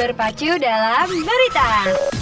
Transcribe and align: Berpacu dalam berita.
Berpacu 0.00 0.56
dalam 0.56 1.12
berita. 1.12 2.19